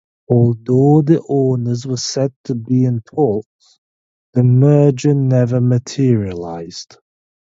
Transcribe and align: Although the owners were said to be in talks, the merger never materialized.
Although 0.29 1.03
the 1.03 1.23
owners 1.29 1.85
were 1.85 1.95
said 1.95 2.33
to 2.45 2.55
be 2.55 2.85
in 2.85 3.01
talks, 3.03 3.79
the 4.33 4.41
merger 4.41 5.13
never 5.13 5.61
materialized. 5.61 6.97